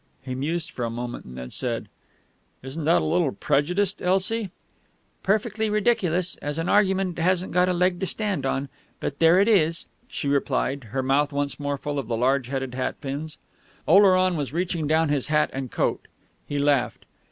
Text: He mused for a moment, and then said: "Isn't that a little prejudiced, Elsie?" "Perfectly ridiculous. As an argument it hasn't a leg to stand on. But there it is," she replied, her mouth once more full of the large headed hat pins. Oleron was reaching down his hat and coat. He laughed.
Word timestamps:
He 0.23 0.33
mused 0.33 0.71
for 0.71 0.83
a 0.83 0.89
moment, 0.89 1.25
and 1.25 1.37
then 1.37 1.51
said: 1.51 1.87
"Isn't 2.63 2.85
that 2.85 3.03
a 3.03 3.05
little 3.05 3.33
prejudiced, 3.33 4.01
Elsie?" 4.01 4.49
"Perfectly 5.21 5.69
ridiculous. 5.69 6.37
As 6.37 6.57
an 6.57 6.67
argument 6.67 7.19
it 7.19 7.21
hasn't 7.21 7.55
a 7.55 7.71
leg 7.71 7.99
to 7.99 8.07
stand 8.07 8.43
on. 8.43 8.67
But 8.99 9.19
there 9.19 9.37
it 9.39 9.47
is," 9.47 9.85
she 10.07 10.27
replied, 10.27 10.85
her 10.85 11.03
mouth 11.03 11.31
once 11.31 11.59
more 11.59 11.77
full 11.77 11.99
of 11.99 12.07
the 12.07 12.17
large 12.17 12.47
headed 12.47 12.73
hat 12.73 12.99
pins. 12.99 13.37
Oleron 13.87 14.35
was 14.35 14.53
reaching 14.53 14.87
down 14.87 15.09
his 15.09 15.27
hat 15.27 15.51
and 15.53 15.69
coat. 15.69 16.07
He 16.47 16.57
laughed. 16.57 17.05